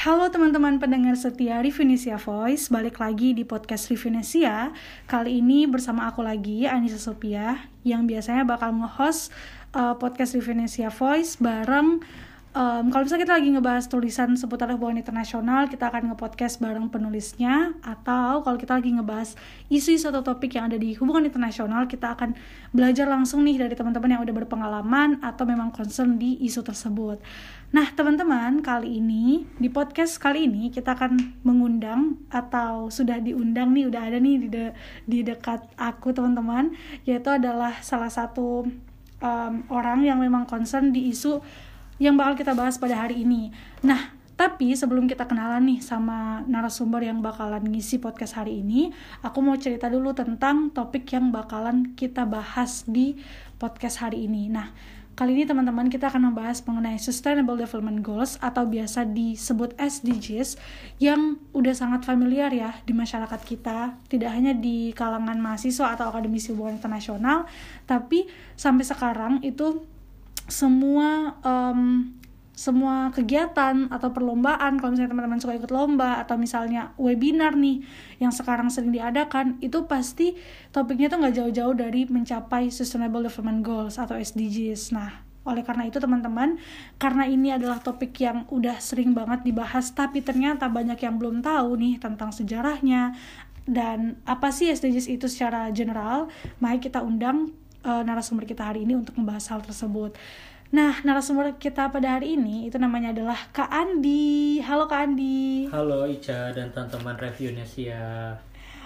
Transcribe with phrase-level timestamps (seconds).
[0.00, 4.72] Halo teman-teman pendengar setia Revinesia Voice, balik lagi di podcast Revinesia.
[5.04, 9.28] Kali ini bersama aku lagi, Anissa Sophia, yang biasanya bakal nge-host
[9.76, 12.00] uh, podcast Revinesia Voice bareng
[12.50, 17.78] um, kalau misalnya kita lagi ngebahas tulisan seputar hubungan internasional, kita akan nge-podcast bareng penulisnya
[17.82, 19.38] atau kalau kita lagi ngebahas
[19.70, 22.34] isu-isu atau topik yang ada di hubungan internasional, kita akan
[22.74, 27.22] belajar langsung nih dari teman-teman yang udah berpengalaman atau memang concern di isu tersebut.
[27.70, 33.86] Nah, teman-teman, kali ini di podcast kali ini kita akan mengundang atau sudah diundang nih,
[33.86, 34.64] udah ada nih di de
[35.06, 36.74] di dekat aku, teman-teman,
[37.06, 38.66] yaitu adalah salah satu
[39.22, 41.38] um, orang yang memang concern di isu
[42.00, 43.52] yang bakal kita bahas pada hari ini.
[43.84, 48.88] Nah, tapi sebelum kita kenalan nih sama narasumber yang bakalan ngisi podcast hari ini,
[49.20, 53.20] aku mau cerita dulu tentang topik yang bakalan kita bahas di
[53.60, 54.48] podcast hari ini.
[54.48, 54.72] Nah,
[55.12, 60.56] kali ini teman-teman kita akan membahas mengenai Sustainable Development Goals atau biasa disebut SDGs
[61.04, 66.56] yang udah sangat familiar ya di masyarakat kita, tidak hanya di kalangan mahasiswa atau akademisi
[66.56, 67.44] hubungan internasional,
[67.84, 68.24] tapi
[68.56, 69.84] sampai sekarang itu
[70.50, 72.10] semua um,
[72.60, 77.80] semua kegiatan atau perlombaan kalau misalnya teman-teman suka ikut lomba atau misalnya webinar nih
[78.20, 80.36] yang sekarang sering diadakan itu pasti
[80.68, 84.92] topiknya tuh nggak jauh-jauh dari mencapai Sustainable Development Goals atau SDGs.
[84.92, 86.60] Nah, oleh karena itu teman-teman,
[87.00, 91.80] karena ini adalah topik yang udah sering banget dibahas tapi ternyata banyak yang belum tahu
[91.80, 93.16] nih tentang sejarahnya
[93.64, 96.28] dan apa sih SDGs itu secara general,
[96.60, 100.16] mari kita undang uh, narasumber kita hari ini untuk membahas hal tersebut.
[100.70, 104.62] Nah, narasumber kita pada hari ini itu namanya adalah Kak Andi.
[104.62, 105.66] Halo Kak Andi.
[105.66, 108.38] Halo Ica dan teman-teman Review Nesia.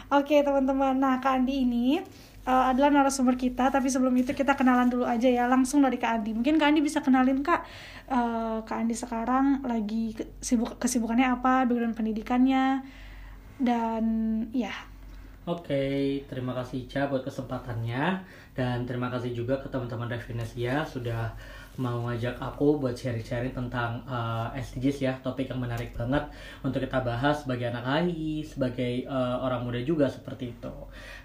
[0.08, 2.00] Oke teman-teman, nah Kak Andi ini
[2.48, 6.20] uh, adalah narasumber kita, tapi sebelum itu kita kenalan dulu aja ya, langsung dari Kak
[6.20, 6.32] Andi.
[6.32, 7.64] Mungkin Kak Andi bisa kenalin Kak,
[8.08, 12.84] uh, Kak Andi sekarang lagi sibuk kesibukannya apa, background pendidikannya,
[13.60, 14.04] dan
[14.56, 14.72] ya
[15.44, 18.16] Oke, terima kasih Ica buat kesempatannya.
[18.56, 21.36] Dan terima kasih juga ke teman-teman Revinesia sudah
[21.76, 26.22] mau ngajak aku buat sharing-sharing tentang uh, eh, SDGs ya topik yang menarik banget
[26.62, 30.74] untuk kita bahas sebagai anak AI sebagai uh, orang muda juga seperti itu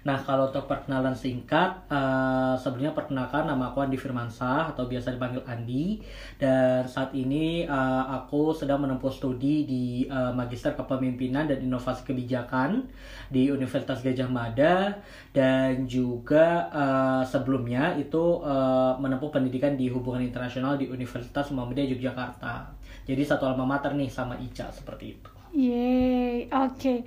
[0.00, 5.44] nah kalau untuk perkenalan singkat uh, sebelumnya perkenalkan nama aku Andi Firmansah atau biasa dipanggil
[5.44, 6.00] Andi
[6.40, 12.88] dan saat ini uh, aku sedang menempuh studi di uh, Magister Kepemimpinan dan Inovasi Kebijakan
[13.28, 14.96] di Universitas Gajah Mada
[15.36, 22.72] dan juga uh, sebelumnya itu uh, menempuh pendidikan di hubungan internasional di Universitas Muhammadiyah Yogyakarta.
[23.04, 25.30] Jadi satu alma mater nih sama Ica seperti itu.
[25.50, 26.78] Yeay, oke.
[26.78, 26.98] Okay.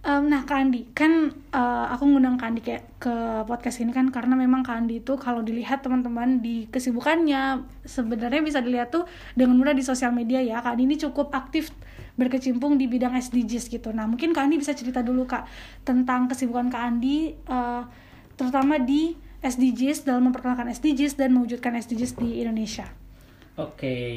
[0.00, 3.12] Um, nah Kandi, kan uh, aku ngundang Kandi kayak ke
[3.44, 8.88] podcast ini kan karena memang Kandi itu kalau dilihat teman-teman di kesibukannya sebenarnya bisa dilihat
[8.88, 9.04] tuh
[9.36, 10.64] dengan mudah di sosial media ya.
[10.64, 11.68] Kandi ini cukup aktif
[12.16, 13.92] berkecimpung di bidang SDGs gitu.
[13.92, 15.44] Nah mungkin Kandi bisa cerita dulu kak
[15.84, 17.84] tentang kesibukan Kandi uh,
[18.40, 19.12] terutama di
[19.44, 22.88] SDGs dalam memperkenalkan SDGs dan mewujudkan SDGs di Indonesia.
[23.58, 24.14] Oke, okay.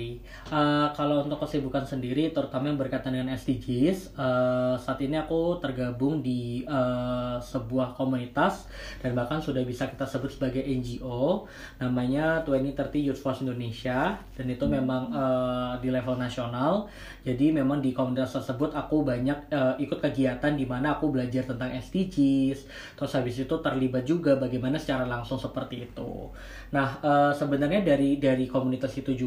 [0.53, 5.57] uh, eh, kalau untuk kesibukan sendiri, terutama yang berkaitan dengan SDGs, uh, saat ini aku
[5.57, 8.69] tergabung di uh, sebuah komunitas
[9.01, 11.49] dan bahkan sudah bisa kita sebut sebagai NGO,
[11.81, 14.73] namanya 2030 Youth Force Indonesia, dan itu hmm.
[14.77, 16.85] memang uh, di level nasional.
[17.25, 21.73] Jadi memang di komunitas tersebut aku banyak uh, ikut kegiatan di mana aku belajar tentang
[21.73, 26.29] SDGs, terus habis itu terlibat juga bagaimana secara langsung seperti itu.
[26.69, 29.22] Nah, uh, sebenarnya dari dari komunitas itu juga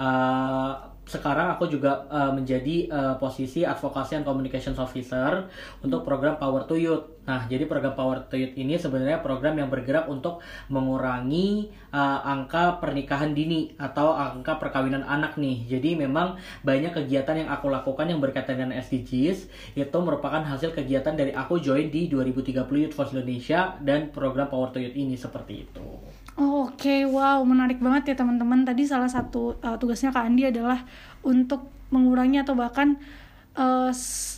[0.00, 5.50] uh, sekarang aku juga uh, menjadi uh, posisi advokasi and communications officer
[5.82, 7.26] untuk program Power to Youth.
[7.26, 10.38] Nah, jadi program Power to Youth ini sebenarnya program yang bergerak untuk
[10.70, 15.66] mengurangi uh, angka pernikahan dini atau angka perkawinan anak nih.
[15.66, 21.18] Jadi memang banyak kegiatan yang aku lakukan yang berkaitan dengan SDGs itu merupakan hasil kegiatan
[21.18, 22.54] dari aku join di 2030
[22.86, 25.86] Youth Force Indonesia dan program Power to Youth ini seperti itu.
[26.38, 27.00] Oh, Oke, okay.
[27.08, 28.62] wow, menarik banget ya teman-teman.
[28.62, 30.86] Tadi salah satu uh, tugasnya Kak Andi adalah
[31.26, 32.96] untuk mengurangi atau bahkan
[33.58, 33.90] uh,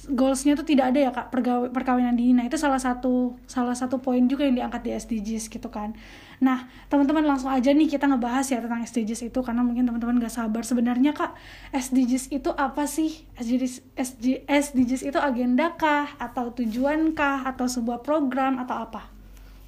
[0.08, 1.28] goalsnya tuh tidak ada ya kak
[1.72, 2.32] perkawinan dini.
[2.32, 5.92] Nah itu salah satu salah satu poin juga yang diangkat di SDGs gitu kan.
[6.40, 10.34] Nah teman-teman langsung aja nih kita ngebahas ya tentang SDGs itu karena mungkin teman-teman gak
[10.34, 10.62] sabar.
[10.64, 11.36] Sebenarnya kak
[11.70, 13.28] SDGs itu apa sih?
[13.36, 19.02] SDGs, SDGs, SDGs itu agenda kah atau tujuan kah atau sebuah program atau apa?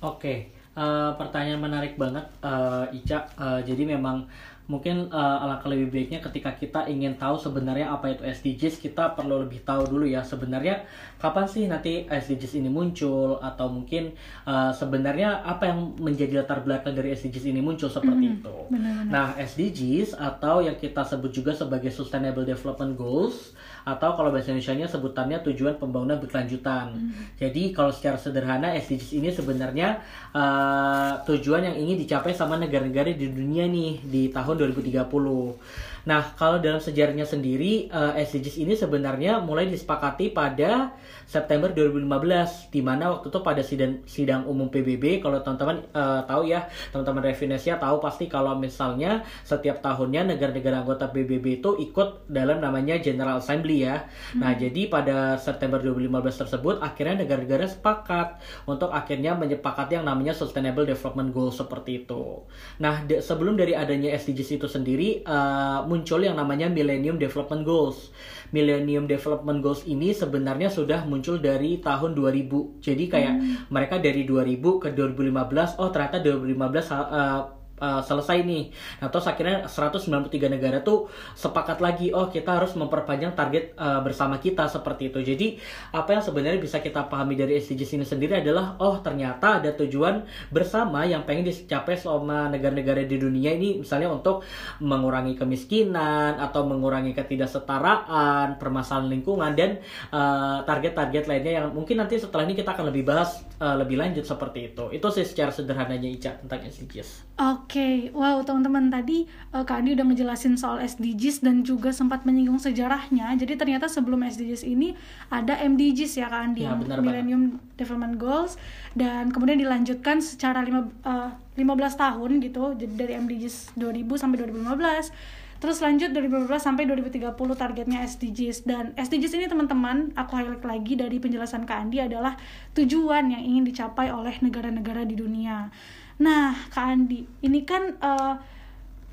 [0.04, 3.30] Oke, uh, pertanyaan menarik banget uh, Ica.
[3.38, 4.26] Uh, jadi memang
[4.64, 9.44] mungkin uh, alangkah lebih baiknya ketika kita ingin tahu sebenarnya apa itu SDGs kita perlu
[9.44, 10.88] lebih tahu dulu ya sebenarnya
[11.20, 14.16] kapan sih nanti SDGs ini muncul atau mungkin
[14.48, 18.56] uh, sebenarnya apa yang menjadi latar belakang dari SDGs ini muncul seperti mm, itu.
[18.72, 19.12] Benar-benar.
[19.12, 23.52] Nah SDGs atau yang kita sebut juga sebagai Sustainable Development Goals
[23.84, 26.96] atau kalau bahasa Indonesia-nya sebutannya tujuan pembangunan berkelanjutan.
[26.96, 27.36] Mm.
[27.36, 30.00] Jadi kalau secara sederhana SDGs ini sebenarnya
[30.32, 35.58] uh, tujuan yang ingin dicapai sama negara-negara di dunia nih di tahun tahun 2030.
[36.04, 40.92] Nah, kalau dalam sejarahnya sendiri, uh, eh, SDGs ini sebenarnya mulai disepakati pada
[41.24, 46.52] September 2015, di mana waktu itu pada sidang, sidang umum PBB, kalau teman-teman uh, tahu
[46.52, 52.60] ya, teman-teman Revinesia tahu pasti kalau misalnya setiap tahunnya negara-negara anggota PBB itu ikut dalam
[52.60, 54.04] namanya General Assembly ya.
[54.36, 54.44] Hmm.
[54.44, 60.84] Nah, jadi pada September 2015 tersebut, akhirnya negara-negara sepakat untuk akhirnya menyepakati yang namanya Sustainable
[60.84, 62.44] Development Goals seperti itu.
[62.84, 68.10] Nah, sebelum dari adanya SDGs itu sendiri, uh, muncul yang namanya Millennium Development Goals.
[68.50, 72.82] Millennium Development Goals ini sebenarnya sudah muncul dari tahun 2000.
[72.82, 73.70] Jadi kayak hmm.
[73.70, 78.70] mereka dari 2000 ke 2015, oh ternyata 2015 uh, uh, selesai nih.
[79.02, 84.38] Nah, terus akhirnya 193 negara tuh sepakat lagi, oh kita harus memperpanjang target uh, bersama
[84.38, 85.18] kita seperti itu.
[85.24, 85.46] Jadi,
[85.94, 90.26] apa yang sebenarnya bisa kita pahami dari SDGs ini sendiri adalah, oh ternyata ada tujuan
[90.50, 94.46] bersama yang pengen dicapai selama negara-negara di dunia ini, misalnya untuk
[94.82, 99.80] mengurangi kemiskinan atau mengurangi ketidaksetaraan, permasalahan lingkungan dan
[100.10, 104.00] uh, target-target uh, lainnya yang mungkin nanti setelah ini kita akan lebih bahas uh, lebih
[104.00, 104.84] lanjut seperti itu.
[104.90, 107.34] Itu sih secara sederhananya Ica tentang SDGs.
[107.34, 107.66] Oke.
[107.66, 107.94] Okay.
[108.14, 113.34] wow teman-teman tadi uh, Kak Andi udah ngejelasin soal SDGs dan juga sempat menyinggung sejarahnya.
[113.38, 114.94] Jadi ternyata sebelum SDGs ini
[115.30, 118.58] ada MDGs ya Kak Andi, ya, Millennium Development Goals
[118.94, 125.43] dan kemudian dilanjutkan secara lima, uh, 15 tahun gitu, jadi dari MDGs 2000 sampai 2015.
[125.64, 130.92] Terus lanjut dari 2015 sampai 2030 targetnya SDGs dan SDGs ini teman-teman aku highlight lagi
[130.92, 132.36] dari penjelasan Kak Andi adalah
[132.76, 135.72] tujuan yang ingin dicapai oleh negara-negara di dunia.
[136.20, 138.36] Nah, Kak Andi, ini kan uh,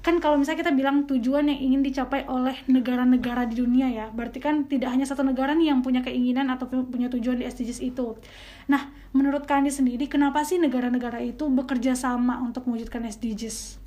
[0.04, 4.44] kan kalau misalnya kita bilang tujuan yang ingin dicapai oleh negara-negara di dunia ya, berarti
[4.44, 8.20] kan tidak hanya satu negara nih yang punya keinginan atau punya tujuan di SDGs itu.
[8.68, 13.81] Nah, menurut Kak Andi sendiri, kenapa sih negara-negara itu bekerja sama untuk mewujudkan SDGs?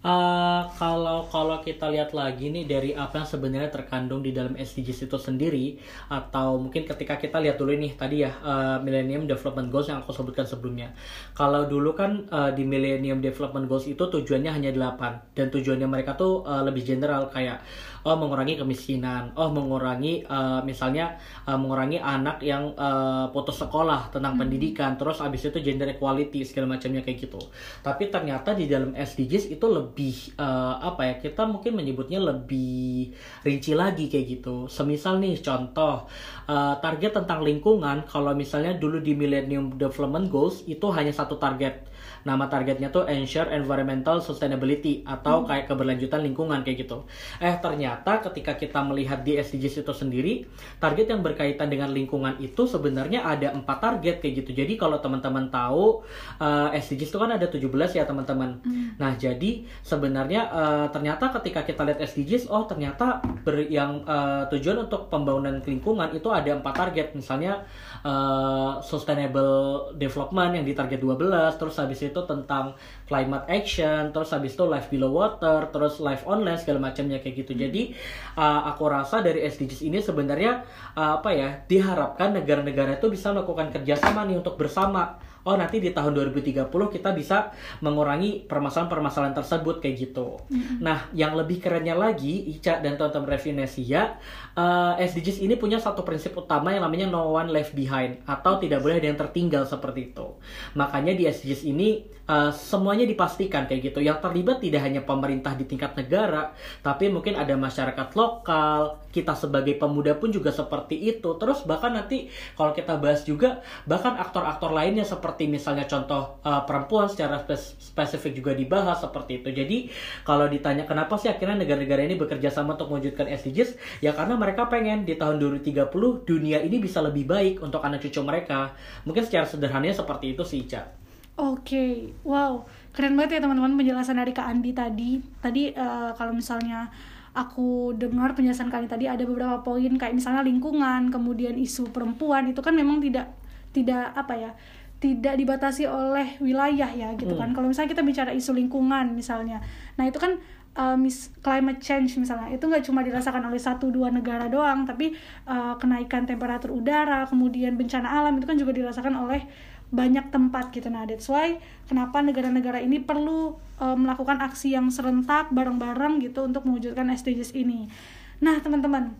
[0.00, 5.12] Uh, kalau kalau kita lihat lagi nih dari apa yang sebenarnya terkandung di dalam SDGs
[5.12, 5.76] itu sendiri
[6.08, 10.16] atau mungkin ketika kita lihat dulu nih tadi ya uh, Millennium Development Goals yang aku
[10.16, 10.96] sebutkan sebelumnya.
[11.36, 16.16] Kalau dulu kan uh, di Millennium Development Goals itu tujuannya hanya 8 dan tujuannya mereka
[16.16, 17.60] tuh uh, lebih general kayak
[18.04, 24.36] oh mengurangi kemiskinan, oh mengurangi uh, misalnya uh, mengurangi anak yang uh, putus sekolah tentang
[24.36, 24.40] hmm.
[24.40, 27.40] pendidikan, terus abis itu gender equality segala macamnya kayak gitu.
[27.84, 33.12] Tapi ternyata di dalam SDGs itu lebih uh, apa ya kita mungkin menyebutnya lebih
[33.44, 34.68] rinci lagi kayak gitu.
[34.70, 36.08] Semisal nih contoh
[36.48, 41.90] uh, target tentang lingkungan, kalau misalnya dulu di Millennium Development Goals itu hanya satu target
[42.24, 45.46] nama targetnya tuh ensure environmental sustainability atau hmm.
[45.48, 47.08] kayak keberlanjutan lingkungan kayak gitu.
[47.40, 50.34] Eh ternyata ketika kita melihat di SDGs itu sendiri,
[50.78, 54.50] target yang berkaitan dengan lingkungan itu sebenarnya ada empat target kayak gitu.
[54.62, 56.04] Jadi kalau teman-teman tahu
[56.38, 57.66] uh, eh, SDGs itu kan ada 17
[57.96, 58.60] ya teman-teman.
[58.62, 58.94] Hmm.
[59.00, 64.86] Nah jadi sebenarnya uh, ternyata ketika kita lihat SDGs, oh ternyata ber, yang uh, tujuan
[64.86, 67.16] untuk pembangunan lingkungan itu ada empat target.
[67.16, 67.64] Misalnya
[68.04, 74.56] uh, sustainable development yang di target 12, terus habis itu tentang climate action, terus habis
[74.56, 77.52] itu life below water, terus life on land segala macamnya kayak gitu.
[77.56, 77.92] Jadi
[78.36, 80.64] uh, aku rasa dari SDGs ini sebenarnya
[80.96, 85.90] uh, apa ya diharapkan negara-negara itu bisa melakukan kerjasama nih untuk bersama oh nanti di
[85.90, 90.36] tahun 2030 kita bisa mengurangi permasalahan-permasalahan tersebut kayak gitu.
[90.52, 90.76] Mm-hmm.
[90.84, 94.20] Nah, yang lebih kerennya lagi, Ica dan teman-teman Revinesia,
[94.54, 98.60] uh, eh, SDGs ini punya satu prinsip utama yang namanya no one left behind atau
[98.60, 100.36] tidak boleh ada yang tertinggal seperti itu.
[100.76, 103.98] Makanya di SDGs ini uh, semuanya dipastikan kayak gitu.
[104.04, 106.54] Yang terlibat tidak hanya pemerintah di tingkat negara,
[106.84, 111.34] tapi mungkin ada masyarakat lokal, kita sebagai pemuda pun juga seperti itu.
[111.40, 116.66] Terus bahkan nanti kalau kita bahas juga bahkan aktor-aktor lainnya seperti seperti misalnya contoh uh,
[116.66, 119.54] perempuan secara spes spesifik juga dibahas seperti itu.
[119.54, 119.78] Jadi
[120.26, 124.66] kalau ditanya kenapa sih akhirnya negara-negara ini bekerja sama untuk mewujudkan SDGs, ya karena mereka
[124.66, 125.86] pengen di tahun 2030
[126.26, 128.74] dunia ini bisa lebih baik untuk anak cucu mereka.
[129.06, 130.90] Mungkin secara sederhananya seperti itu sih, Ica.
[131.38, 131.94] Oke, okay.
[132.26, 135.22] wow, keren banget ya teman-teman penjelasan dari Kak Andi tadi.
[135.38, 136.90] Tadi uh, kalau misalnya
[137.30, 142.58] aku dengar penjelasan kali tadi ada beberapa poin kayak misalnya lingkungan, kemudian isu perempuan itu
[142.58, 143.30] kan memang tidak
[143.70, 144.50] tidak apa ya
[145.00, 147.50] tidak dibatasi oleh wilayah ya gitu kan.
[147.50, 147.56] hmm.
[147.56, 149.64] kalau misalnya kita bicara isu lingkungan misalnya
[149.96, 150.36] nah itu kan
[150.76, 155.16] uh, mis climate change misalnya itu nggak cuma dirasakan oleh satu dua negara doang tapi
[155.48, 159.42] uh, kenaikan temperatur udara kemudian bencana alam itu kan juga dirasakan oleh
[159.90, 161.58] banyak tempat gitu nah that's why
[161.90, 167.90] kenapa negara-negara ini perlu uh, melakukan aksi yang serentak bareng-bareng gitu untuk mewujudkan SDGs ini
[168.38, 169.16] nah teman-teman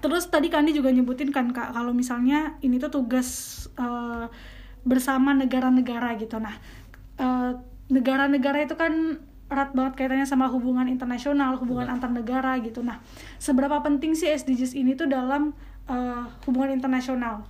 [0.00, 4.26] terus tadi Kandi juga nyebutin kan kak kalau misalnya ini tuh tugas uh,
[4.82, 6.58] bersama negara-negara gitu nah
[7.86, 9.22] negara-negara uh, itu kan
[9.52, 12.80] erat banget kaitannya sama hubungan internasional, hubungan antar negara gitu.
[12.80, 13.04] Nah,
[13.36, 15.52] seberapa penting sih SDGs ini tuh dalam
[15.92, 17.44] uh, hubungan internasional?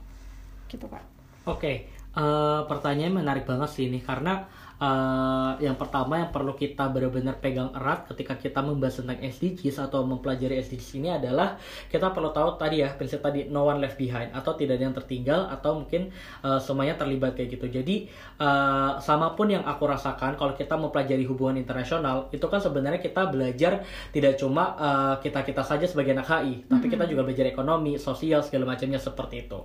[0.66, 0.98] Gitu, Pak.
[0.98, 1.06] Oke,
[1.46, 1.76] okay.
[2.18, 4.46] uh, eh, pertanyaan menarik banget sih ini karena
[4.82, 10.02] uh, yang pertama yang perlu kita benar-benar pegang erat ketika kita membahas tentang SDGs atau
[10.02, 14.34] mempelajari SDGs ini adalah kita perlu tahu tadi ya prinsip tadi no one left behind
[14.34, 16.10] atau tidak ada yang tertinggal atau mungkin
[16.42, 17.70] uh, semuanya terlibat kayak gitu.
[17.70, 18.10] Jadi
[18.42, 23.30] uh, sama pun yang aku rasakan kalau kita mempelajari hubungan internasional itu kan sebenarnya kita
[23.30, 28.00] belajar tidak cuma uh, kita kita saja sebagai anak HI, tapi kita juga belajar ekonomi,
[28.00, 29.58] sosial segala macamnya seperti itu.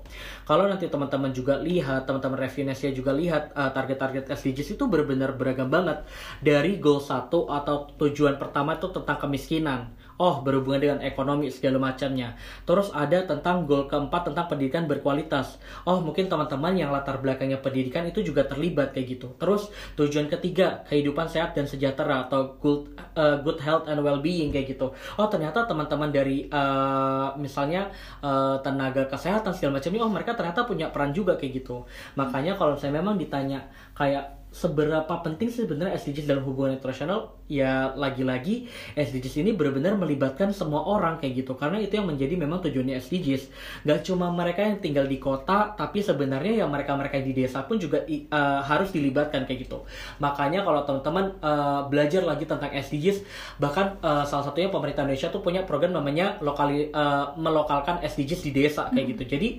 [0.46, 5.40] Kalau nanti teman-teman juga lihat, teman-teman reviewnya juga lihat target-target uh, SDGs itu ber benar-benar
[5.40, 6.04] beragam banget
[6.44, 12.34] dari goal satu atau tujuan pertama itu tentang kemiskinan oh berhubungan dengan ekonomi segala macamnya.
[12.66, 15.62] Terus ada tentang goal keempat tentang pendidikan berkualitas.
[15.86, 19.38] Oh mungkin teman-teman yang latar belakangnya pendidikan itu juga terlibat kayak gitu.
[19.38, 24.74] Terus tujuan ketiga kehidupan sehat dan sejahtera atau good uh, good health and well-being kayak
[24.74, 24.90] gitu.
[25.16, 27.94] Oh ternyata teman-teman dari uh, misalnya
[28.26, 31.86] uh, tenaga kesehatan segala macamnya, oh mereka ternyata punya peran juga kayak gitu.
[32.18, 37.38] Makanya kalau saya memang ditanya kayak seberapa penting sih sebenarnya SDGs dalam hubungan internasional?
[37.46, 41.54] Ya lagi-lagi SDGs ini benar-benar melibatkan semua orang kayak gitu.
[41.54, 43.54] Karena itu yang menjadi memang tujuannya SDGs
[43.86, 48.02] gak cuma mereka yang tinggal di kota tapi sebenarnya yang mereka-mereka di desa pun juga
[48.04, 49.86] uh, harus dilibatkan kayak gitu.
[50.18, 53.24] Makanya kalau teman-teman uh, belajar lagi tentang SDGs
[53.62, 58.52] bahkan uh, salah satunya pemerintah Indonesia tuh punya program namanya lokali uh, melokalkan SDGs di
[58.52, 59.14] desa kayak hmm.
[59.14, 59.24] gitu.
[59.38, 59.50] Jadi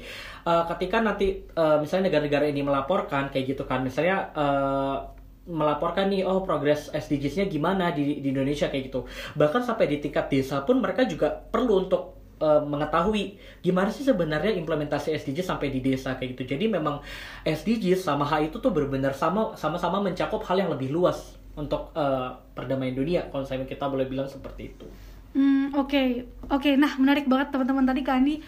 [0.48, 4.96] uh, ketika nanti uh, misalnya negara-negara ini melaporkan kayak gitu kan misalnya uh,
[5.48, 9.04] melaporkan nih oh progres SDGs-nya gimana di, di Indonesia kayak gitu
[9.36, 14.52] bahkan sampai di tingkat desa pun mereka juga perlu untuk uh, mengetahui gimana sih sebenarnya
[14.56, 17.00] implementasi SDGs sampai di desa kayak gitu jadi memang
[17.48, 22.38] SDGs sama H itu tuh benar-benar sama sama-sama mencakup hal yang lebih luas untuk uh,
[22.54, 24.86] perdamaian dunia kalau saya kita boleh bilang seperti itu.
[25.36, 25.88] Hmm, oke.
[25.88, 26.08] Okay.
[26.48, 28.40] Oke, okay, nah menarik banget teman-teman tadi Kak Andi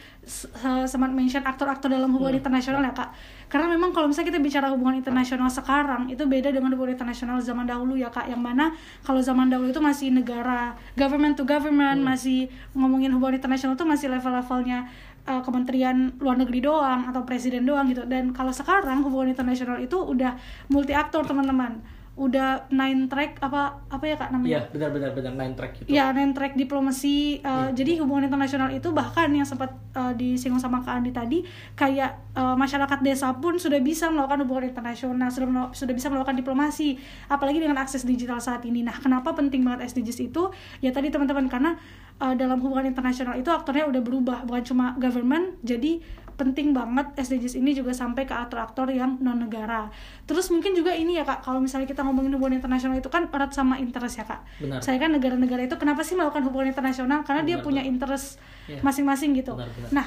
[0.89, 2.41] sempat mention aktor-aktor dalam hubungan hmm.
[2.41, 3.13] internasional ya, Kak.
[3.53, 7.69] Karena memang kalau misalnya kita bicara hubungan internasional sekarang itu beda dengan hubungan internasional zaman
[7.69, 8.25] dahulu ya, Kak.
[8.25, 8.73] Yang mana
[9.05, 12.09] kalau zaman dahulu itu masih negara government to government, hmm.
[12.09, 14.89] masih ngomongin hubungan internasional itu masih level-levelnya
[15.29, 18.09] uh, Kementerian Luar Negeri doang atau presiden doang gitu.
[18.09, 20.41] Dan kalau sekarang hubungan internasional itu udah
[20.73, 24.51] multi aktor, teman-teman udah nine track apa apa ya kak namanya?
[24.51, 25.89] Iya benar benar benar nine track gitu.
[25.89, 27.41] Iya nine track diplomasi.
[27.41, 27.81] Uh, ya.
[27.81, 31.39] Jadi hubungan internasional itu bahkan yang sempat uh, disinggung sama kak Andi tadi
[31.79, 36.99] kayak uh, masyarakat desa pun sudah bisa melakukan hubungan internasional, sudah sudah bisa melakukan diplomasi.
[37.31, 38.85] Apalagi dengan akses digital saat ini.
[38.85, 40.53] Nah kenapa penting banget SDGs itu?
[40.85, 41.79] Ya tadi teman-teman karena
[42.21, 46.05] uh, dalam hubungan internasional itu aktornya udah berubah bukan cuma government jadi
[46.41, 49.93] penting banget SDGs ini juga sampai ke aktor-aktor yang non negara.
[50.25, 53.53] Terus mungkin juga ini ya kak, kalau misalnya kita ngomongin hubungan internasional itu kan erat
[53.53, 54.41] sama interest ya kak.
[54.57, 54.81] Benar.
[54.81, 57.21] Saya kan negara-negara itu kenapa sih melakukan hubungan internasional?
[57.29, 57.93] Karena benar, dia punya benar.
[57.93, 58.81] interest iya.
[58.81, 59.53] masing-masing gitu.
[59.53, 59.91] Benar, benar.
[59.93, 60.07] Nah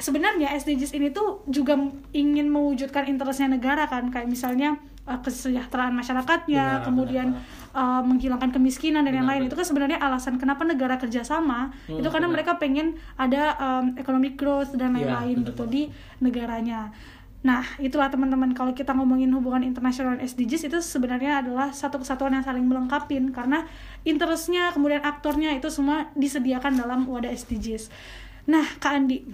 [0.00, 1.76] sebenarnya SDGs ini tuh juga
[2.16, 8.50] ingin mewujudkan interestnya negara kan, kayak misalnya uh, kesejahteraan masyarakatnya, benar, kemudian benar, Uh, menghilangkan
[8.50, 9.54] kemiskinan dan benar, yang lain benar.
[9.54, 12.42] itu kan sebenarnya alasan kenapa negara kerjasama hmm, itu karena benar.
[12.42, 15.82] mereka pengen ada um, economic growth dan iya, lain-lain ya, gitu di
[16.18, 16.90] negaranya.
[17.40, 22.36] Nah, itulah teman-teman kalau kita ngomongin hubungan internasional dan SDGs itu sebenarnya adalah satu kesatuan
[22.36, 23.64] yang saling melengkapi karena
[24.04, 27.88] interestnya kemudian aktornya itu semua disediakan dalam wadah SDGs.
[28.44, 29.24] Nah, Kak Andi,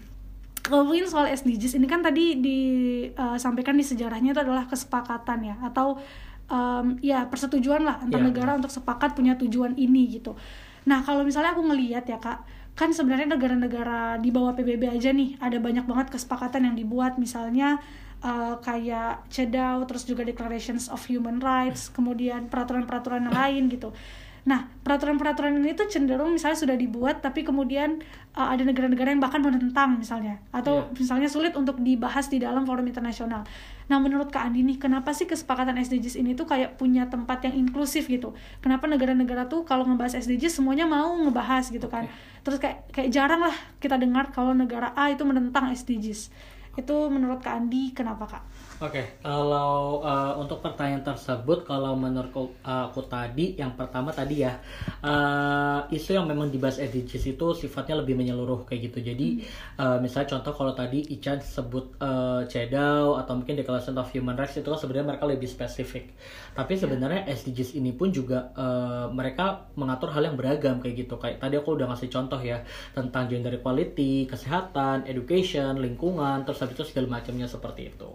[0.68, 5.98] ngomongin soal SDGs ini kan tadi disampaikan uh, di sejarahnya itu adalah kesepakatan ya atau
[6.50, 8.28] um, ya persetujuan lah antar yeah.
[8.28, 10.34] negara untuk sepakat punya tujuan ini gitu.
[10.86, 12.46] Nah kalau misalnya aku ngelihat ya kak,
[12.76, 17.80] kan sebenarnya negara-negara di bawah PBB aja nih ada banyak banget kesepakatan yang dibuat misalnya
[18.20, 23.96] uh, kayak CEDAW terus juga Declarations of Human Rights kemudian peraturan-peraturan yang lain gitu
[24.46, 27.98] Nah, peraturan-peraturan ini tuh cenderung misalnya sudah dibuat tapi kemudian
[28.38, 30.94] uh, ada negara-negara yang bahkan menentang misalnya atau yeah.
[30.94, 33.42] misalnya sulit untuk dibahas di dalam forum internasional.
[33.90, 37.58] Nah, menurut Kak Andi nih, kenapa sih kesepakatan SDGs ini tuh kayak punya tempat yang
[37.58, 38.38] inklusif gitu?
[38.62, 42.06] Kenapa negara-negara tuh kalau ngebahas SDGs semuanya mau ngebahas gitu kan?
[42.46, 46.30] Terus kayak kayak jarang lah kita dengar kalau negara A itu menentang SDGs.
[46.78, 48.42] Itu menurut Kak Andi kenapa Kak?
[48.76, 52.28] Oke, kalau uh, untuk pertanyaan tersebut, kalau menurut
[52.60, 54.60] uh, aku tadi, yang pertama tadi ya,
[55.00, 59.00] uh, isu yang memang dibahas SDGs itu sifatnya lebih menyeluruh kayak gitu.
[59.00, 59.48] Jadi,
[59.80, 64.60] uh, misalnya contoh kalau tadi Ica sebut uh, CEDAW atau mungkin Declaration of Human Rights
[64.60, 66.12] itu kan sebenarnya mereka lebih spesifik.
[66.52, 71.16] Tapi sebenarnya SDGs ini pun juga uh, mereka mengatur hal yang beragam kayak gitu.
[71.16, 72.60] Kayak tadi aku udah ngasih contoh ya
[72.92, 78.12] tentang gender equality, kesehatan, education, lingkungan, terus habis itu segala macamnya seperti itu.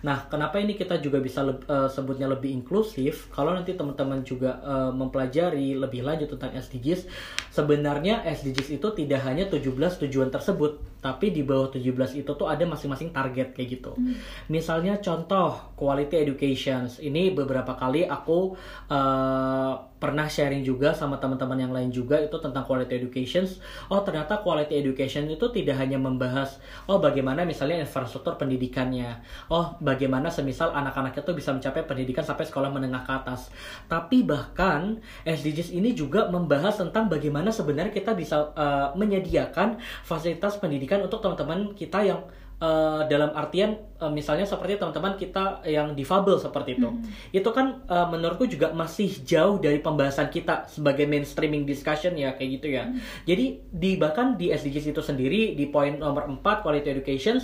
[0.00, 3.28] Nah, kenapa ini kita juga bisa le uh, sebutnya lebih inklusif?
[3.32, 7.04] Kalau nanti teman-teman juga uh, mempelajari lebih lanjut tentang SDGs,
[7.52, 9.76] sebenarnya SDGs itu tidak hanya 17
[10.06, 13.92] tujuan tersebut, tapi di bawah 17 itu tuh ada masing-masing target kayak gitu.
[13.96, 14.16] Hmm.
[14.48, 16.88] Misalnya contoh quality education.
[16.88, 18.56] Ini beberapa kali aku
[18.92, 23.44] uh, pernah sharing juga sama teman-teman yang lain juga itu tentang quality education.
[23.92, 26.56] Oh, ternyata quality education itu tidak hanya membahas
[26.88, 29.20] oh bagaimana misalnya infrastruktur pendidikannya.
[29.52, 33.50] Oh, bagaimana semisal anak-anak itu bisa mencapai pendidikan sampai sekolah menengah ke atas.
[33.90, 41.02] Tapi bahkan SDGs ini juga membahas tentang bagaimana sebenarnya kita bisa uh, menyediakan fasilitas pendidikan
[41.02, 42.22] untuk teman-teman kita yang
[42.62, 47.36] uh, dalam artian uh, misalnya seperti teman-teman kita yang difabel seperti itu mm.
[47.36, 52.50] itu kan uh, menurutku juga masih jauh dari pembahasan kita sebagai mainstreaming discussion ya kayak
[52.58, 52.98] gitu ya mm.
[53.28, 57.38] jadi di bahkan di SDGs itu sendiri di poin nomor 4 quality education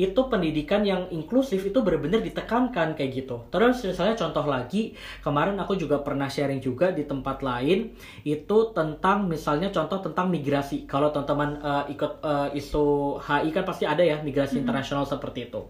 [0.00, 5.76] itu pendidikan yang inklusif itu benar-benar ditekankan kayak gitu terus misalnya contoh lagi kemarin aku
[5.76, 7.92] juga pernah sharing juga di tempat lain
[8.24, 13.84] itu tentang misalnya contoh tentang migrasi kalau teman-teman uh, ikut uh, isu HI kan pasti
[13.84, 15.60] ada ya migrasi migrasi internasional seperti itu.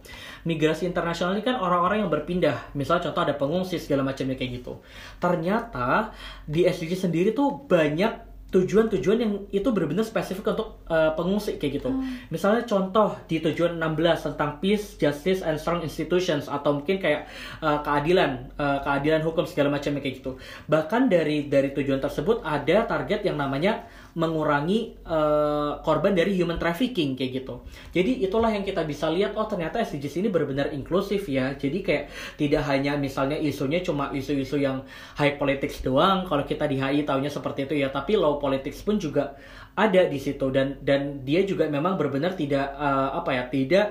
[0.46, 4.78] Migrasi internasional ini kan orang-orang yang berpindah, misalnya contoh ada pengungsi segala macamnya kayak gitu.
[5.22, 6.14] Ternyata
[6.46, 11.90] di SDG sendiri tuh banyak tujuan-tujuan yang itu benar-benar spesifik untuk uh, pengungsi kayak gitu.
[11.90, 12.30] Hmm.
[12.30, 17.26] Misalnya contoh di tujuan 16 tentang peace, justice and strong institutions atau mungkin kayak
[17.58, 20.38] uh, keadilan, uh, keadilan hukum segala macamnya kayak gitu.
[20.70, 23.82] Bahkan dari dari tujuan tersebut ada target yang namanya
[24.16, 27.60] mengurangi uh, korban dari human trafficking kayak gitu.
[27.92, 31.52] Jadi itulah yang kita bisa lihat oh ternyata SDGs ini benar-benar inklusif ya.
[31.52, 32.08] Jadi kayak
[32.40, 34.80] tidak hanya misalnya isunya cuma isu-isu yang
[35.20, 36.24] high politics doang.
[36.24, 39.36] Kalau kita di HI taunya seperti itu ya, tapi low politics pun juga
[39.76, 40.48] ada di situ.
[40.52, 43.86] Dan dan dia juga memang benar-benar tidak uh, apa ya, tidak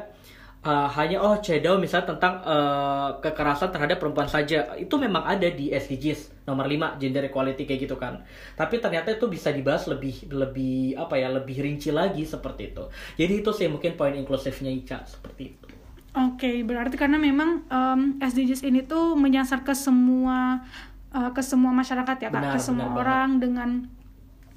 [0.65, 4.73] uh, hanya oh CEDAW misalnya tentang uh, kekerasan terhadap perempuan saja.
[4.75, 8.25] Itu memang ada di SDGs nomor 5 gender equality kayak gitu kan.
[8.57, 12.83] Tapi ternyata itu bisa dibahas lebih lebih apa ya lebih rinci lagi seperti itu.
[13.21, 15.67] Jadi itu sih mungkin poin inklusifnya Ica seperti itu.
[16.15, 20.63] Oke, okay, berarti karena memang um, SDGs ini tuh menyasar ke semua
[21.11, 23.43] uh, ke semua masyarakat ya kak, ke semua orang banget.
[23.43, 23.69] dengan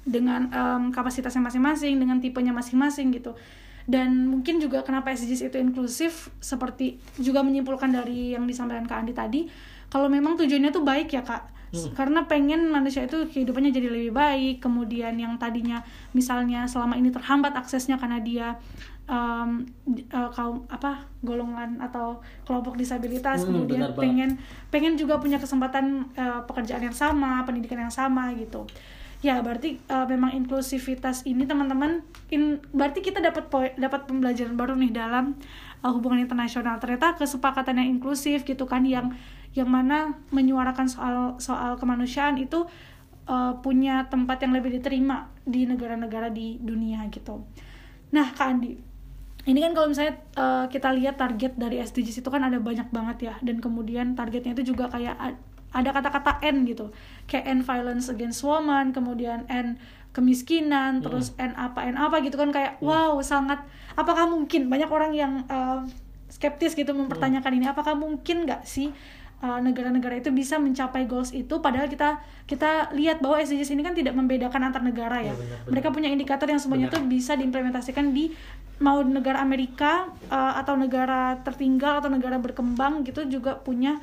[0.05, 3.35] dengan um, kapasitasnya masing-masing, dengan tipenya masing-masing gitu.
[3.89, 9.13] Dan mungkin juga kenapa SDGs itu inklusif seperti juga menyimpulkan dari yang disampaikan Kak Andi
[9.17, 9.41] tadi
[9.89, 11.57] kalau memang tujuannya tuh baik ya Kak.
[11.69, 11.93] Hmm.
[11.93, 15.85] karena pengen manusia itu kehidupannya jadi lebih baik kemudian yang tadinya
[16.17, 18.57] misalnya selama ini terhambat aksesnya karena dia
[19.05, 19.69] um,
[20.09, 24.41] uh, kaum apa golongan atau kelompok disabilitas hmm, kemudian pengen
[24.73, 28.65] pengen juga punya kesempatan uh, pekerjaan yang sama pendidikan yang sama gitu
[29.19, 34.95] ya berarti uh, memang inklusivitas ini teman-teman in, berarti kita dapat dapat pembelajaran baru nih
[34.95, 35.35] dalam
[35.83, 36.79] uh, hubungan internasional.
[36.79, 39.11] Ternyata kesepakatan yang inklusif gitu kan yang
[39.57, 42.63] yang mana menyuarakan soal soal kemanusiaan itu
[43.27, 47.43] uh, punya tempat yang lebih diterima di negara-negara di dunia gitu.
[48.15, 48.89] Nah kak Andi
[49.47, 53.31] ini kan kalau misalnya uh, kita lihat target dari SDGs itu kan ada banyak banget
[53.31, 55.15] ya dan kemudian targetnya itu juga kayak
[55.69, 56.89] ada kata-kata N gitu
[57.29, 59.77] kayak N violence against woman kemudian N
[60.09, 61.03] kemiskinan hmm.
[61.05, 62.85] terus N apa N apa gitu kan kayak hmm.
[62.85, 63.61] wow sangat
[63.93, 65.85] apakah mungkin banyak orang yang uh,
[66.29, 67.59] skeptis gitu mempertanyakan hmm.
[67.61, 68.93] ini apakah mungkin nggak sih
[69.41, 73.81] eh, negara-negara uh, itu bisa mencapai goals itu padahal kita kita lihat bahwa SDGs ini
[73.81, 75.71] kan tidak membedakan antar negara ya, ya benar, benar.
[75.73, 78.29] mereka punya indikator yang semuanya itu bisa diimplementasikan di
[78.77, 83.97] mau negara Amerika uh, atau negara tertinggal atau negara berkembang gitu juga punya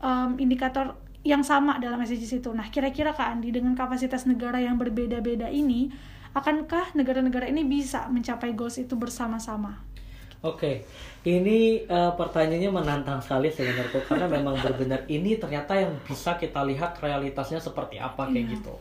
[0.00, 0.96] um, indikator
[1.26, 2.50] yang sama dalam SDGs itu.
[2.54, 5.90] Nah, kira-kira Kak Andi dengan kapasitas negara yang berbeda-beda ini,
[6.30, 9.82] akankah negara-negara ini bisa mencapai goals itu bersama-sama?
[10.44, 10.74] Oke, okay.
[11.26, 17.02] ini uh, pertanyaannya menantang sekali sebenarnya karena memang benar-benar ini ternyata yang bisa kita lihat
[17.02, 18.54] realitasnya seperti apa kayak yeah.
[18.54, 18.74] gitu.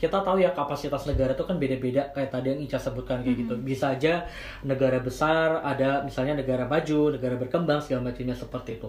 [0.00, 3.36] Kita tahu ya kapasitas negara itu kan beda-beda kayak tadi yang Ica sebutkan kayak mm
[3.36, 3.42] -hmm.
[3.42, 3.54] gitu.
[3.60, 4.24] Bisa aja
[4.64, 8.88] negara besar ada misalnya negara maju, negara berkembang segala macamnya seperti itu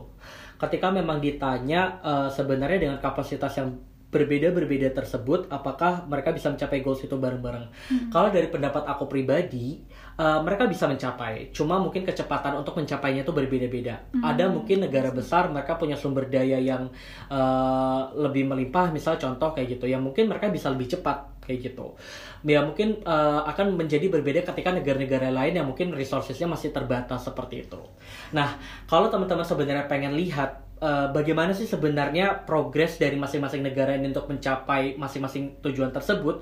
[0.61, 6.99] ketika memang ditanya uh, sebenarnya dengan kapasitas yang berbeda-berbeda tersebut apakah mereka bisa mencapai goals
[6.99, 7.65] itu bareng-bareng.
[7.71, 8.07] Hmm.
[8.11, 9.79] Kalau dari pendapat aku pribadi,
[10.19, 11.55] uh, mereka bisa mencapai.
[11.55, 14.03] Cuma mungkin kecepatan untuk mencapainya itu berbeda-beda.
[14.11, 14.21] Hmm.
[14.35, 16.91] Ada mungkin negara besar mereka punya sumber daya yang
[17.31, 19.87] uh, lebih melimpah, misal contoh kayak gitu.
[19.87, 21.99] Yang mungkin mereka bisa lebih cepat kayak gitu.
[22.47, 27.67] Ya mungkin uh, akan menjadi berbeda ketika negara-negara lain yang mungkin resourcesnya masih terbatas seperti
[27.67, 27.83] itu.
[28.31, 28.55] Nah,
[28.87, 34.31] kalau teman-teman sebenarnya pengen lihat uh, bagaimana sih sebenarnya progres dari masing-masing negara ini untuk
[34.31, 36.41] mencapai masing-masing tujuan tersebut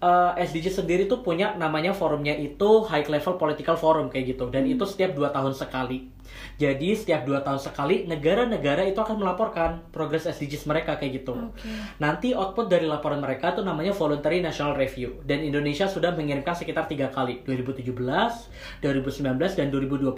[0.00, 4.48] uh, eh, SDG sendiri tuh punya namanya forumnya itu High Level Political Forum kayak gitu
[4.48, 4.74] dan hmm.
[4.76, 6.15] itu setiap dua tahun sekali
[6.56, 11.36] jadi setiap dua tahun sekali negara-negara itu akan melaporkan progres SDGs mereka kayak gitu.
[11.52, 11.68] Okay.
[12.00, 16.88] Nanti output dari laporan mereka itu namanya Voluntary National Review dan Indonesia sudah mengirimkan sekitar
[16.88, 17.92] tiga kali 2017,
[18.80, 20.16] 2019 dan 2021.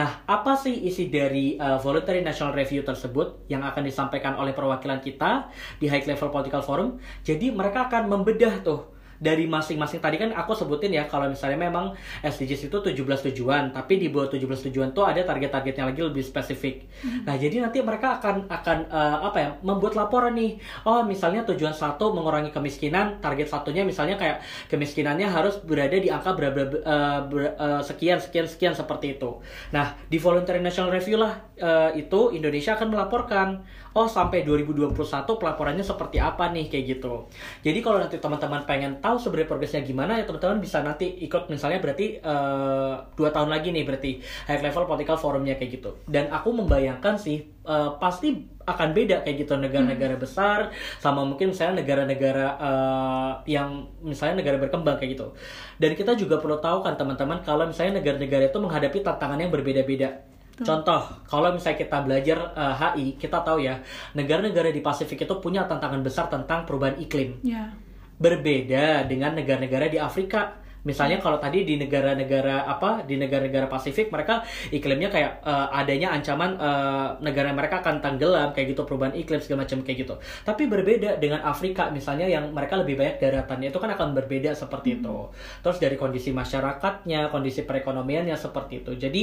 [0.00, 5.04] Nah apa sih isi dari uh, Voluntary National Review tersebut yang akan disampaikan oleh perwakilan
[5.04, 6.96] kita di High Level Political Forum?
[7.20, 11.94] Jadi mereka akan membedah tuh dari masing-masing tadi kan aku sebutin ya kalau misalnya memang
[12.22, 16.86] SDGs itu 17 tujuan tapi di bawah 17 tujuan tuh ada target-targetnya lagi lebih spesifik.
[17.02, 17.26] Hmm.
[17.26, 20.58] Nah, jadi nanti mereka akan akan uh, apa ya membuat laporan nih.
[20.86, 26.34] Oh, misalnya tujuan satu mengurangi kemiskinan, target satunya misalnya kayak kemiskinannya harus berada di angka
[26.34, 29.40] berapa uh, ber, uh, sekian sekian sekian seperti itu.
[29.70, 33.48] Nah, di Voluntary National Review lah uh, itu Indonesia akan melaporkan
[33.94, 34.98] oh sampai 2021
[35.38, 37.30] pelaporannya seperti apa nih kayak gitu.
[37.62, 41.78] Jadi kalau nanti teman-teman pengen tahu sebenarnya progresnya gimana ya teman-teman bisa nanti ikut misalnya
[41.78, 44.18] berarti uh, dua tahun lagi nih berarti
[44.50, 45.94] high level political forumnya kayak gitu.
[46.10, 50.24] Dan aku membayangkan sih uh, pasti akan beda kayak gitu negara-negara hmm.
[50.24, 55.30] besar sama mungkin misalnya negara-negara uh, yang misalnya negara berkembang kayak gitu.
[55.78, 60.33] Dan kita juga perlu tahu kan teman-teman kalau misalnya negara-negara itu menghadapi tantangan yang berbeda-beda
[60.62, 63.82] Contoh, kalau misalnya kita belajar uh, eh, HI, kita tahu ya,
[64.14, 67.42] negara-negara di Pasifik itu punya tantangan besar tentang perubahan iklim.
[67.42, 67.74] Yeah.
[68.22, 74.44] Berbeda dengan negara-negara di Afrika Misalnya kalau tadi di negara-negara apa di negara-negara Pasifik mereka
[74.68, 79.64] iklimnya kayak uh, adanya ancaman uh, negara mereka akan tenggelam kayak gitu perubahan iklim segala
[79.64, 80.14] macam kayak gitu.
[80.44, 84.88] Tapi berbeda dengan Afrika misalnya yang mereka lebih banyak daratannya itu kan akan berbeda seperti
[84.92, 84.98] hmm.
[85.00, 85.16] itu.
[85.64, 88.92] Terus dari kondisi masyarakatnya, kondisi perekonomiannya seperti itu.
[89.00, 89.22] Jadi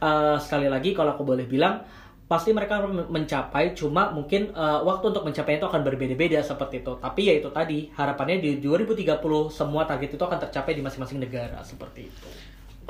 [0.00, 1.84] uh, sekali lagi kalau aku boleh bilang
[2.26, 7.30] pasti mereka mencapai cuma mungkin uh, waktu untuk mencapai itu akan berbeda-beda seperti itu tapi
[7.30, 9.22] ya itu tadi harapannya di 2030
[9.54, 12.28] semua target itu akan tercapai di masing-masing negara seperti itu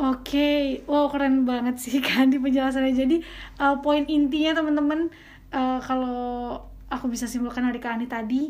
[0.01, 0.81] oke okay.
[0.89, 3.17] wow keren banget sih kan di penjelasannya jadi
[3.61, 5.13] uh, poin intinya teman-teman
[5.53, 8.43] uh, kalau aku bisa simpulkan dari Kak Ani tadi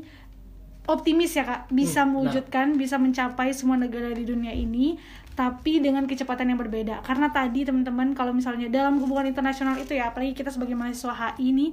[0.86, 2.78] optimis ya kak bisa hmm, mewujudkan nah.
[2.78, 4.94] bisa mencapai semua negara di dunia ini
[5.36, 7.04] tapi dengan kecepatan yang berbeda.
[7.04, 11.52] Karena tadi teman-teman kalau misalnya dalam hubungan internasional itu ya apalagi kita sebagai mahasiswa HI
[11.52, 11.66] ini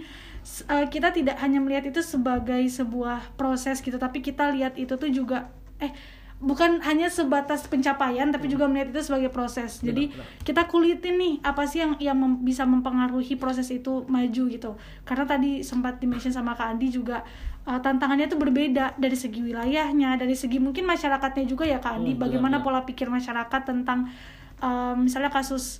[0.68, 5.08] uh, kita tidak hanya melihat itu sebagai sebuah proses gitu tapi kita lihat itu tuh
[5.08, 5.48] juga
[5.80, 5.96] eh
[6.44, 9.80] bukan hanya sebatas pencapaian tapi juga melihat itu sebagai proses.
[9.80, 10.12] Jadi
[10.44, 14.76] kita kulitin nih apa sih yang yang mem bisa mempengaruhi proses itu maju gitu.
[15.08, 17.24] Karena tadi sempat dimention sama Kak Andi juga
[17.64, 22.14] uh, tantangannya itu berbeda dari segi wilayahnya, dari segi mungkin masyarakatnya juga ya Kak Andi,
[22.14, 24.12] hmm, bagaimana benar, pola pikir masyarakat tentang
[24.60, 25.80] uh, misalnya kasus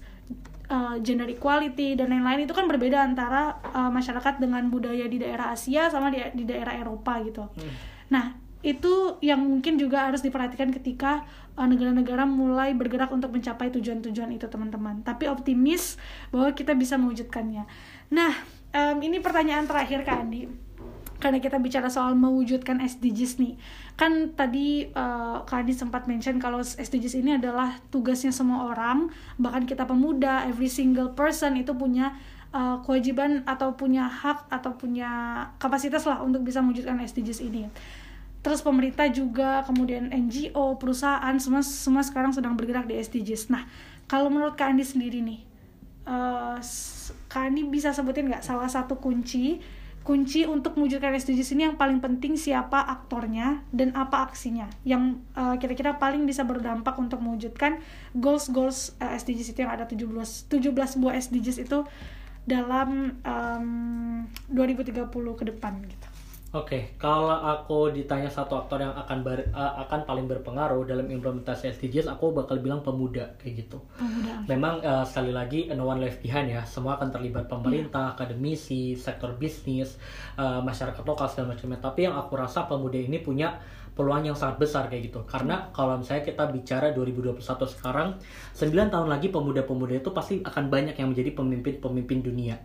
[0.72, 5.52] uh, gender equality dan lain-lain itu kan berbeda antara uh, masyarakat dengan budaya di daerah
[5.52, 7.44] Asia sama di, di daerah Eropa gitu.
[7.52, 7.74] Hmm.
[8.14, 14.32] Nah, itu yang mungkin juga harus diperhatikan ketika negara-negara uh, mulai bergerak untuk mencapai tujuan-tujuan
[14.32, 15.04] itu teman-teman.
[15.04, 16.00] Tapi optimis
[16.32, 17.68] bahwa kita bisa mewujudkannya.
[18.16, 18.34] Nah,
[18.74, 20.50] um, ini pertanyaan terakhir Kak Andi
[21.24, 23.56] karena kita bicara soal mewujudkan SDGs nih
[23.96, 29.08] kan tadi uh, Kak Adi sempat mention kalau SDGs ini adalah tugasnya semua orang
[29.40, 32.12] bahkan kita pemuda every single person itu punya
[32.52, 35.12] uh, kewajiban atau punya hak atau punya
[35.64, 37.72] kapasitas lah untuk bisa mewujudkan SDGs ini
[38.44, 43.64] terus pemerintah juga kemudian NGO perusahaan semua semua sekarang sedang bergerak di SDGs nah
[44.06, 45.42] kalau menurut Kak Andi sendiri nih
[46.06, 46.60] uh,
[47.32, 49.64] Kak Andi bisa sebutin nggak salah satu kunci
[50.04, 55.56] kunci untuk mewujudkan SDGs ini yang paling penting siapa aktornya dan apa aksinya yang uh,
[55.56, 57.80] kira-kira paling bisa berdampak untuk mewujudkan
[58.12, 60.04] goals goals uh, eh, SDGs itu yang ada 17
[60.52, 61.88] 17 buah SDGs itu
[62.44, 65.08] dalam um, 2030
[65.40, 66.08] ke depan gitu.
[66.54, 71.10] Oke, okay, kalau aku ditanya satu aktor yang akan ber, uh, akan paling berpengaruh dalam
[71.10, 73.82] implementasi SDGs, aku bakal bilang pemuda kayak gitu.
[73.98, 74.46] Pemuda.
[74.46, 78.14] Memang uh, sekali lagi no one left behind ya, semua akan terlibat pemerintah, yeah.
[78.14, 79.98] akademisi, sektor bisnis,
[80.38, 81.82] uh, masyarakat lokal segala macamnya.
[81.82, 83.58] Tapi yang aku rasa pemuda ini punya
[83.98, 85.26] peluang yang sangat besar kayak gitu.
[85.26, 88.22] Karena kalau misalnya kita bicara 2021 sekarang,
[88.54, 92.62] 9 tahun lagi pemuda-pemuda itu pasti akan banyak yang menjadi pemimpin-pemimpin dunia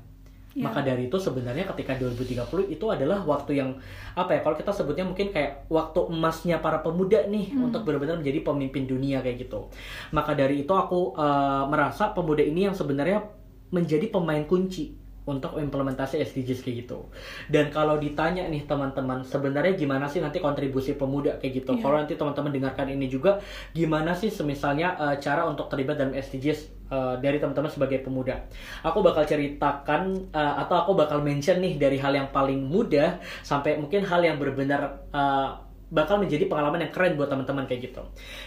[0.57, 0.65] Iya.
[0.65, 3.77] Maka dari itu sebenarnya ketika 2030 itu adalah waktu yang
[4.17, 7.69] apa ya kalau kita sebutnya mungkin kayak waktu emasnya para pemuda nih Hmm.
[7.69, 9.69] untuk benar-benar menjadi pemimpin dunia kayak gitu.
[10.11, 13.29] Maka dari itu aku eh, merasa pemuda ini yang sebenarnya
[13.69, 14.97] menjadi pemain kunci
[15.29, 17.05] untuk implementasi SDGs kayak gitu.
[17.53, 21.77] Dan kalau ditanya nih teman-teman, sebenarnya gimana sih nanti kontribusi pemuda kayak gitu?
[21.77, 21.85] Iya.
[21.85, 23.37] Kalau nanti teman-teman dengarkan ini juga,
[23.77, 28.37] gimana sih semisalnya eh, cara untuk terlibat dalam SDGs eh, dari teman-teman sebagai pemuda?
[28.83, 33.79] Aku bakal ceritakan eh, atau aku bakal mention nih dari hal yang paling mudah sampai
[33.79, 38.03] mungkin hal yang benar-benar eh, bakal menjadi pengalaman yang keren buat teman-teman kayak gitu.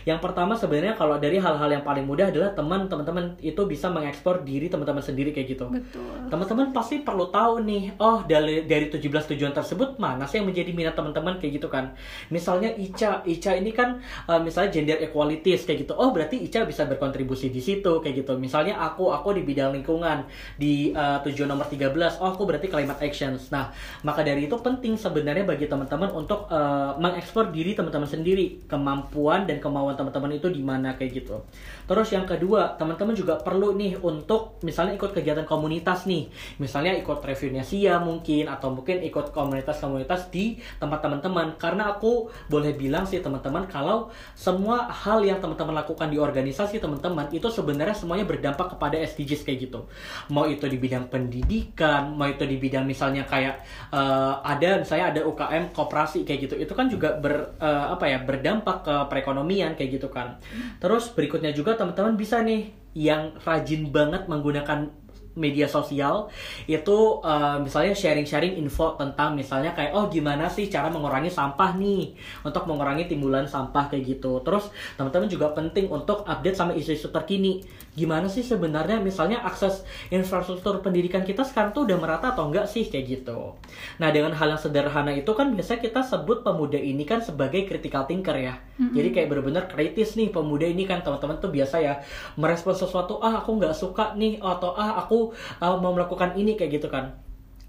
[0.05, 4.45] Yang pertama sebenarnya kalau dari hal-hal yang paling mudah adalah teman teman-teman itu bisa mengekspor
[4.45, 5.65] diri teman-teman sendiri kayak gitu.
[5.69, 6.29] Betul.
[6.29, 9.01] Teman-teman pasti perlu tahu nih, oh dari dari 17
[9.33, 11.97] tujuan tersebut mana sih yang menjadi minat teman-teman kayak gitu kan.
[12.29, 13.97] Misalnya Ica, Ica ini kan
[14.29, 15.97] eh, misalnya gender equalities kayak gitu.
[15.97, 18.37] Oh, berarti Ica bisa berkontribusi di situ kayak gitu.
[18.37, 20.29] Misalnya aku aku di bidang lingkungan
[20.61, 22.21] di eh, tujuan nomor 13.
[22.21, 23.49] Oh, aku berarti climate actions.
[23.49, 23.73] Nah,
[24.05, 29.63] maka dari itu penting sebenarnya bagi teman-teman untuk eh, mengekspor diri teman-teman sendiri, kemampuan dan
[29.63, 31.39] kemauan teman-teman itu di mana kayak gitu.
[31.87, 36.27] Terus yang kedua, teman-teman juga perlu nih untuk misalnya ikut kegiatan komunitas nih.
[36.59, 41.55] Misalnya ikut Revinesia mungkin atau mungkin ikut komunitas-komunitas di tempat teman-teman.
[41.55, 47.31] Karena aku boleh bilang sih teman-teman kalau semua hal yang teman-teman lakukan di organisasi teman-teman
[47.31, 49.87] itu sebenarnya semuanya berdampak kepada SDGs kayak gitu.
[50.33, 53.63] Mau itu di bidang pendidikan, mau itu di bidang misalnya kayak
[53.93, 56.55] eh, ada misalnya ada UKM koperasi kayak gitu.
[56.59, 60.41] Itu kan juga ber eh, apa ya berdampak ke perekonomian kayak gitu kan.
[60.81, 64.91] Terus berikutnya juga teman-teman bisa nih yang rajin banget menggunakan
[65.35, 66.27] media sosial
[66.67, 72.15] itu eh, misalnya sharing-sharing info tentang misalnya kayak oh gimana sih cara mengurangi sampah nih?
[72.43, 74.43] Untuk mengurangi timbulan sampah kayak gitu.
[74.43, 77.63] Terus teman-teman juga penting untuk update sama isu-isu terkini.
[77.91, 82.87] Gimana sih sebenarnya misalnya akses infrastruktur pendidikan kita sekarang tuh udah merata atau enggak sih?
[82.87, 83.55] Kayak gitu.
[83.99, 88.03] Nah dengan hal yang sederhana itu kan biasanya kita sebut pemuda ini kan sebagai critical
[88.07, 88.55] thinker ya.
[88.81, 92.01] Jadi kayak benar-benar kritis nih pemuda ini kan teman-teman tuh biasa ya
[92.33, 95.20] merespon sesuatu ah aku nggak suka nih atau ah aku
[95.61, 97.13] uh, mau melakukan ini kayak gitu kan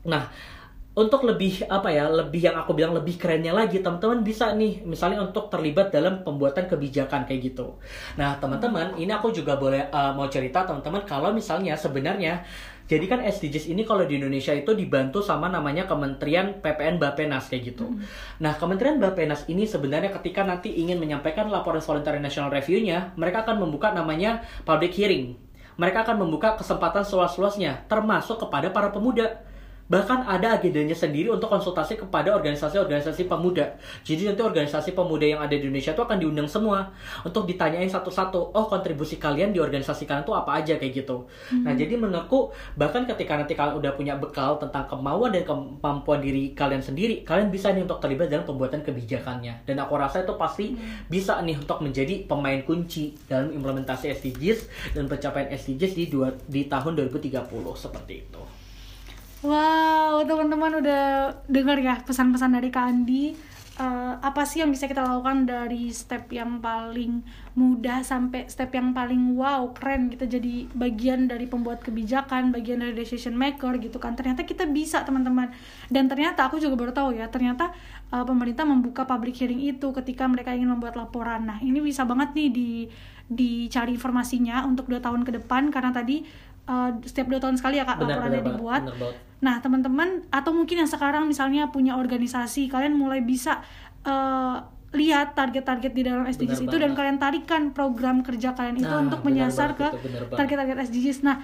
[0.09, 0.33] nah
[0.93, 5.25] untuk lebih apa ya lebih yang aku bilang lebih kerennya lagi teman-teman bisa nih misalnya
[5.25, 7.81] untuk terlibat dalam pembuatan kebijakan kayak gitu
[8.21, 12.45] nah teman-teman ini aku juga boleh uh, mau cerita teman-teman kalau misalnya sebenarnya
[12.93, 17.73] jadi kan SDGs ini kalau di Indonesia itu dibantu sama namanya Kementerian PPN Bapenas kayak
[17.73, 17.89] gitu.
[18.43, 23.65] Nah, Kementerian Bapenas ini sebenarnya ketika nanti ingin menyampaikan laporan voluntary national review-nya, mereka akan
[23.65, 25.41] membuka namanya public hearing.
[25.83, 29.43] Mereka akan membuka kesempatan seluas-luasnya, termasuk kepada para pemuda.
[29.91, 33.77] Bahkan ada agendanya sendiri untuk konsultasi kepada organisasi-organisasi pemuda.
[34.07, 36.95] Jadi nanti organisasi pemuda yang ada di Indonesia itu akan diundang semua
[37.27, 38.55] untuk ditanyain satu-satu.
[38.55, 41.27] Oh kontribusi kalian di organisasi kalian tuh apa aja kayak gitu.
[41.67, 46.55] Nah jadi menurutku bahkan ketika nanti kalian udah punya bekal tentang kemauan dan kemampuan diri
[46.57, 49.67] kalian sendiri, kalian bisa nih untuk terlibat dalam pembuatan kebijakannya.
[49.69, 50.73] Dan aku rasa itu pasti
[51.11, 56.65] bisa nih untuk menjadi pemain kunci dalam implementasi SDGs dan pencapaian SDGs di dua, di
[56.71, 57.45] tahun 2030
[57.77, 58.62] seperti itu.
[59.43, 63.35] Wow, teman-teman udah dengar ya pesan-pesan dari Kak Andi.
[63.73, 67.27] Eh, apa sih yang bisa kita lakukan dari step yang paling
[67.59, 72.95] mudah sampai step yang paling wow keren kita jadi bagian dari pembuat kebijakan bagian dari
[72.95, 74.15] decision maker gitu kan.
[74.15, 75.51] Ternyata kita bisa teman-teman.
[75.91, 77.75] Dan ternyata aku juga baru tahu ya ternyata
[78.15, 81.51] eh, pemerintah membuka public hearing itu ketika mereka ingin membuat laporan.
[81.51, 82.71] Nah ini bisa banget nih di
[83.27, 85.75] dicari informasinya untuk dua tahun ke depan.
[85.75, 86.23] Karena tadi
[86.65, 89.17] eh, setiap dua tahun sekali ya kak Benar, laporannya benar banget, dibuat benar banget.
[89.43, 93.59] Nah, teman-teman atau mungkin yang sekarang misalnya punya organisasi, kalian mulai bisa
[94.03, 94.57] eh,
[94.93, 99.01] lihat target-target di dalam SDGs Benar itu dan kalian tarikan program kerja kalian itu Nah,
[99.01, 100.37] untuk benar menyasar ke banget benar banget.
[100.37, 101.19] target-target SDGs.
[101.23, 101.37] Nah,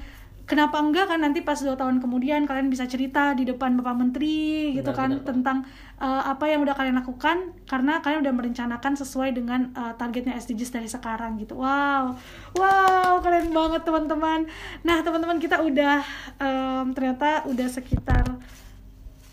[0.48, 4.72] kenapa enggak kan nanti pas dua tahun kemudian kalian bisa cerita di depan Bapak Menteri
[4.72, 5.58] gitu Benar, kan benar, tentang
[6.00, 10.72] eh, apa yang udah kalian lakukan karena kalian udah merencanakan sesuai dengan eh, targetnya SDGs
[10.72, 11.60] dari sekarang gitu.
[11.60, 12.16] Wow.
[12.56, 14.48] Wow, keren banget teman-teman.
[14.88, 16.00] Nah, teman-teman kita udah
[16.40, 18.24] em, ternyata udah sekitar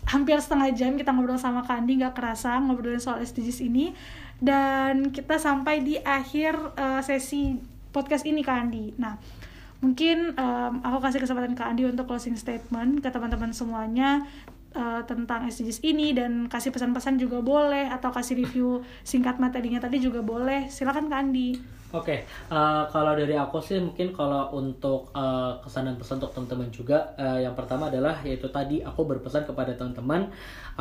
[0.06, 3.90] hampir setengah jam kita ngobrol sama Kandi nggak kerasa ngobrolin soal SDGs ini
[4.38, 7.56] dan kita sampai di akhir eh, sesi
[7.88, 8.92] podcast ini Kandi.
[9.00, 9.16] Nah,
[9.86, 14.26] mungkin em, aku kasih kesempatan ke Andi untuk closing statement ke teman-teman semuanya
[14.74, 20.02] eh, tentang SDGs ini dan kasih pesan-pesan juga boleh atau kasih review singkat materinya tadi
[20.02, 20.66] juga boleh.
[20.66, 21.75] Silakan Kak Andi.
[21.94, 22.18] Oke, okay.
[22.50, 27.14] uh, kalau dari aku sih mungkin kalau untuk uh, kesan dan pesan untuk teman-teman juga,
[27.14, 30.26] uh, yang pertama adalah yaitu tadi aku berpesan kepada teman-teman,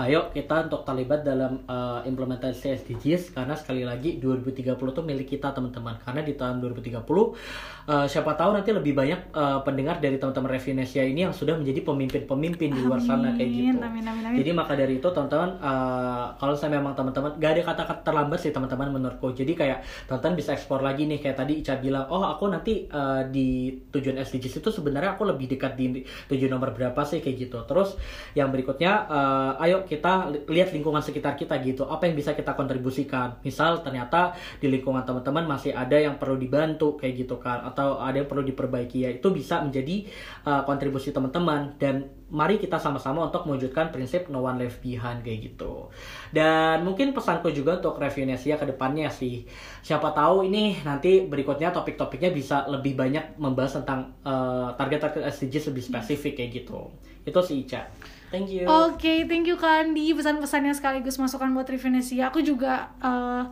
[0.02, 5.54] ayo kita untuk terlibat dalam uh, implementasi SDGs karena sekali lagi 2030 itu milik kita
[5.54, 6.02] teman-teman.
[6.02, 11.06] Karena di tahun 2030 uh, siapa tahu nanti lebih banyak uh, pendengar dari teman-teman Revinesia
[11.06, 13.78] ini yang sudah menjadi pemimpin-pemimpin di luar sana kayak gitu.
[13.78, 14.38] Amin, amin, amin.
[14.42, 18.50] Jadi maka dari itu teman-teman uh, kalau saya memang teman-teman gak ada kata-kata terlambat sih
[18.50, 19.30] teman-teman menurutku.
[19.38, 23.28] Jadi kayak teman-teman bisa ekspor lagi nih kayak tadi Ica bilang oh aku nanti uh,
[23.28, 27.20] di tujuan SDGs itu sebenarnya aku lebih dekat di tujuan nomor berapa sih?
[27.20, 27.60] Kayak gitu.
[27.68, 28.00] Terus
[28.32, 31.84] yang berikutnya uh, ayo kita lihat lingkungan sekitar kita gitu.
[31.84, 33.44] Apa yang bisa kita kontribusikan?
[33.44, 34.32] Misal ternyata
[34.64, 37.68] di lingkungan teman-teman masih ada yang perlu dibantu kayak gitu kan.
[37.68, 39.04] Atau ada yang perlu diperbaiki.
[39.04, 40.08] Ya itu bisa menjadi
[40.48, 41.76] uh, kontribusi teman-teman.
[41.76, 45.94] Dan mari kita sama-sama untuk mewujudkan prinsip no one left behind kayak gitu.
[46.34, 49.46] Dan mungkin pesanku juga untuk Revinesia ke depannya sih.
[49.86, 55.84] Siapa tahu ini nanti berikutnya topik-topiknya bisa lebih banyak membahas tentang uh, target-target SDGs lebih
[55.86, 56.90] spesifik kayak gitu.
[57.26, 57.86] Itu sih Ica.
[58.34, 58.66] Thank you.
[58.66, 60.12] Oke, okay, thank you Kandi.
[60.18, 62.34] Pesan-pesannya sekaligus masukan buat Revinesia.
[62.34, 63.48] Aku juga uh,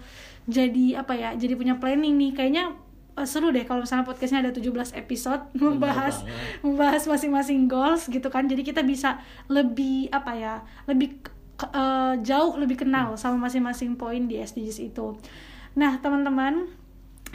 [0.50, 1.30] jadi apa ya?
[1.38, 2.32] Jadi punya planning nih.
[2.34, 2.74] Kayaknya
[3.17, 6.26] uh, seru deh kalau misalnya podcastnya ada 17 episode membahas
[6.65, 8.45] membahas masing-masing goals gitu kan.
[8.49, 10.56] Jadi kita bisa lebih apa ya
[10.89, 11.21] lebih
[11.73, 15.17] uh, jauh lebih kenal sama masing-masing poin di SDGs itu.
[15.78, 16.69] Nah teman-teman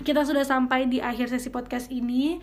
[0.02, 2.38] kita sudah sampai di akhir sesi podcast ini.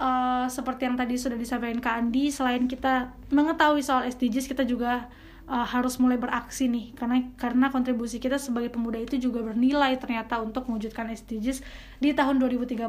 [0.00, 5.12] Uh, seperti yang tadi sudah disampaikan Kak Andi selain kita mengetahui soal SDGs kita juga
[5.50, 10.38] uh, harus mulai beraksi nih karena karena kontribusi kita sebagai pemuda itu juga bernilai ternyata
[10.38, 11.66] untuk mewujudkan SDGs
[11.98, 12.86] di tahun 2030.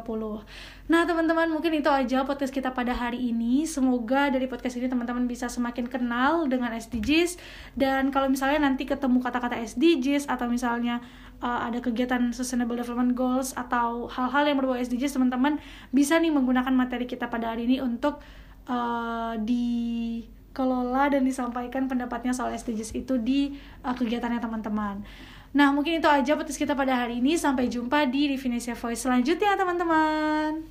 [0.91, 3.65] Nah, teman-teman, mungkin itu aja podcast kita pada hari ini.
[3.65, 7.41] Semoga dari podcast ini teman-teman bisa semakin kenal dengan SDGs
[7.73, 11.01] dan kalau misalnya nanti ketemu kata-kata SDGs atau misalnya
[11.41, 15.57] uh, ada kegiatan Sustainable Development Goals atau hal-hal yang berbau SDGs, teman-teman
[15.89, 18.21] bisa nih menggunakan materi kita pada hari ini untuk
[18.69, 25.03] uh, di kelola dan disampaikan pendapatnya soal SDGs itu di uh, kegiatannya teman-teman.
[25.51, 27.35] Nah, mungkin itu aja petis kita pada hari ini.
[27.35, 30.63] Sampai jumpa di Definisia Voice selanjutnya, teman-teman.